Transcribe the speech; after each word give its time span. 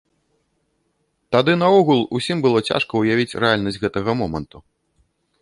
Тады 1.35 1.53
наогул 1.63 2.01
усім 2.21 2.37
было 2.47 2.65
цяжка 2.71 2.93
ўявіць 3.03 3.37
рэальнасць 3.45 3.79
гэтага 3.87 4.11
моманту. 4.25 4.57